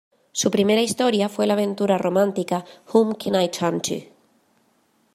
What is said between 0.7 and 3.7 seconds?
historia fue la aventura romántica "Whom Can I